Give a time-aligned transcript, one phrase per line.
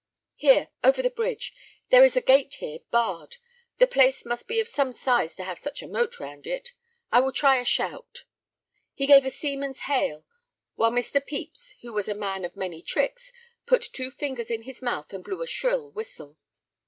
[0.33, 1.53] "Here, over the bridge.
[1.89, 3.37] There is a gate here, barred.
[3.77, 6.73] The place must be of some size to have such a moat round it.
[7.11, 8.23] I will try a shout."
[8.95, 10.25] He gave a seaman's hail,
[10.73, 11.21] while Mr.
[11.23, 13.31] Pepys, who was a man of many tricks,
[13.67, 16.35] put two fingers in his mouth and blew a shrill whistle.